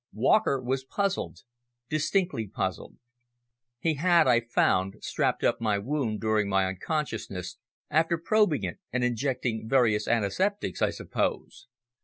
Walker 0.13 0.59
was 0.59 0.83
puzzled, 0.83 1.41
distinctly 1.87 2.47
puzzled. 2.47 2.97
He 3.77 3.93
had, 3.93 4.27
I 4.27 4.39
found, 4.39 4.95
strapped 5.01 5.43
up 5.43 5.61
my 5.61 5.77
wound 5.77 6.21
during 6.21 6.49
my 6.49 6.65
unconsciousness 6.65 7.57
after 7.91 8.17
probing 8.17 8.63
it 8.63 8.79
and 8.91 9.03
injecting 9.03 9.69
various 9.69 10.07
antiseptics, 10.07 10.81
I 10.81 10.89
suppose. 10.89 11.67